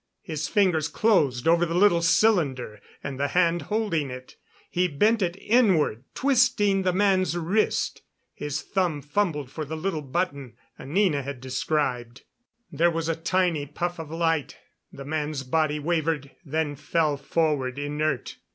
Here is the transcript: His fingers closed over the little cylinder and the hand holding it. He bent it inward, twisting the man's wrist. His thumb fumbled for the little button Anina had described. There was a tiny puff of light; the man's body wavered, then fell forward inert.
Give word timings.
His 0.23 0.47
fingers 0.47 0.87
closed 0.87 1.47
over 1.47 1.63
the 1.63 1.75
little 1.75 2.01
cylinder 2.01 2.81
and 3.03 3.19
the 3.19 3.27
hand 3.27 3.61
holding 3.61 4.09
it. 4.09 4.35
He 4.71 4.87
bent 4.87 5.21
it 5.21 5.35
inward, 5.39 6.05
twisting 6.15 6.81
the 6.81 6.91
man's 6.91 7.37
wrist. 7.37 8.01
His 8.33 8.63
thumb 8.63 9.03
fumbled 9.03 9.51
for 9.51 9.63
the 9.63 9.77
little 9.77 10.01
button 10.01 10.55
Anina 10.79 11.21
had 11.21 11.39
described. 11.39 12.23
There 12.71 12.89
was 12.89 13.09
a 13.09 13.15
tiny 13.15 13.67
puff 13.67 13.99
of 13.99 14.09
light; 14.09 14.57
the 14.91 15.05
man's 15.05 15.43
body 15.43 15.77
wavered, 15.77 16.31
then 16.43 16.75
fell 16.75 17.15
forward 17.15 17.77
inert. 17.77 18.37